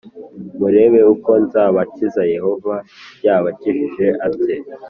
[0.59, 2.75] murebe uko nzabakiza Yehova
[3.25, 4.55] yabakijije ate